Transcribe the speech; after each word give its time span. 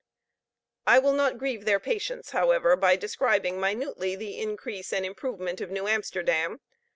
I 0.87 0.97
will 0.97 1.13
not 1.13 1.37
grieve 1.37 1.63
their 1.65 1.79
patience, 1.79 2.31
however, 2.31 2.75
by 2.75 2.95
describing 2.95 3.59
minutely 3.59 4.15
the 4.15 4.39
increase 4.39 4.91
and 4.91 5.05
improvement 5.05 5.61
of 5.61 5.69
New 5.69 5.87
Amsterdam. 5.87 6.59